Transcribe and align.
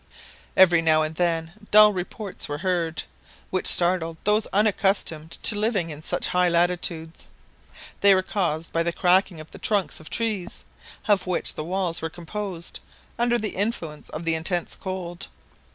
Every 0.57 0.81
now 0.81 1.03
and 1.03 1.13
then 1.13 1.51
dull 1.69 1.93
reports 1.93 2.49
were 2.49 2.57
heard, 2.57 3.03
which 3.51 3.67
startled 3.67 4.17
those 4.23 4.47
unaccustomed 4.47 5.37
to 5.43 5.53
living 5.53 5.91
in 5.91 6.01
such 6.01 6.29
high 6.29 6.49
latitudes. 6.49 7.27
They 7.99 8.15
were 8.15 8.23
caused 8.23 8.73
by 8.73 8.81
the 8.81 8.91
cracking 8.91 9.39
of 9.39 9.51
the 9.51 9.59
trunks 9.59 9.99
of 9.99 10.09
trees, 10.09 10.65
of 11.07 11.27
which 11.27 11.53
the 11.53 11.63
walls 11.63 12.01
were 12.01 12.09
composed 12.09 12.79
under 13.19 13.37
the 13.37 13.55
influence 13.55 14.09
of 14.09 14.23
the 14.23 14.33
intense 14.33 14.75
cold. 14.75 15.27